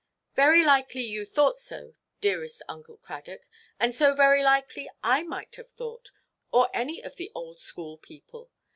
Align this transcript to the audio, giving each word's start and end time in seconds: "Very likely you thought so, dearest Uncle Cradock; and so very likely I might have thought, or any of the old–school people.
"Very 0.33 0.63
likely 0.65 1.01
you 1.03 1.27
thought 1.27 1.57
so, 1.59 1.93
dearest 2.21 2.63
Uncle 2.67 2.97
Cradock; 2.97 3.41
and 3.79 3.93
so 3.93 4.15
very 4.15 4.41
likely 4.43 4.89
I 5.03 5.21
might 5.21 5.57
have 5.57 5.69
thought, 5.69 6.09
or 6.51 6.71
any 6.75 7.03
of 7.03 7.17
the 7.17 7.31
old–school 7.35 7.99
people. 7.99 8.49